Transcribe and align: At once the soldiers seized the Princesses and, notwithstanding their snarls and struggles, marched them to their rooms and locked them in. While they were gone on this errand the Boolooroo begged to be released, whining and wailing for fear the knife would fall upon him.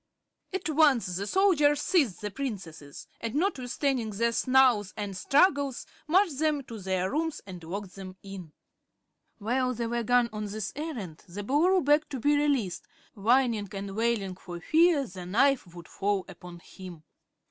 At 0.51 0.67
once 0.67 1.15
the 1.17 1.27
soldiers 1.27 1.79
seized 1.79 2.21
the 2.21 2.31
Princesses 2.31 3.05
and, 3.19 3.35
notwithstanding 3.35 4.09
their 4.09 4.31
snarls 4.31 4.95
and 4.97 5.15
struggles, 5.15 5.85
marched 6.07 6.39
them 6.39 6.63
to 6.63 6.79
their 6.79 7.11
rooms 7.11 7.39
and 7.45 7.63
locked 7.63 7.93
them 7.93 8.15
in. 8.23 8.51
While 9.37 9.75
they 9.75 9.85
were 9.85 10.01
gone 10.01 10.29
on 10.33 10.45
this 10.45 10.73
errand 10.75 11.23
the 11.29 11.43
Boolooroo 11.43 11.85
begged 11.85 12.09
to 12.09 12.19
be 12.19 12.35
released, 12.35 12.87
whining 13.13 13.67
and 13.75 13.95
wailing 13.95 14.33
for 14.33 14.59
fear 14.59 15.05
the 15.05 15.27
knife 15.27 15.71
would 15.75 15.87
fall 15.87 16.25
upon 16.27 16.57
him. 16.61 17.03